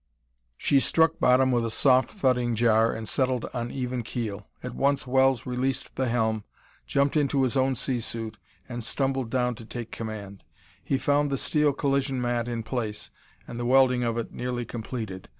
She 0.57 0.79
struck 0.79 1.19
bottom 1.19 1.51
with 1.51 1.63
a 1.63 1.69
soft, 1.69 2.11
thudding 2.11 2.55
jar, 2.55 2.91
and 2.91 3.07
settled 3.07 3.45
on 3.53 3.69
even 3.69 4.01
keel. 4.01 4.47
At 4.63 4.73
once 4.73 5.05
Wells 5.05 5.45
released 5.45 5.95
the 5.95 6.07
helm, 6.07 6.43
jumped 6.87 7.15
into 7.15 7.43
his 7.43 7.55
own 7.55 7.75
sea 7.75 7.99
suit 7.99 8.39
and 8.67 8.83
stumbled 8.83 9.29
down 9.29 9.53
to 9.53 9.63
take 9.63 9.91
command. 9.91 10.43
He 10.83 10.97
found 10.97 11.29
the 11.29 11.37
steel 11.37 11.71
collision 11.71 12.19
mat 12.19 12.47
in 12.47 12.63
place, 12.63 13.11
and 13.47 13.59
the 13.59 13.65
welding 13.67 14.03
of 14.03 14.17
it 14.17 14.31
nearly 14.33 14.65
completed. 14.65 15.29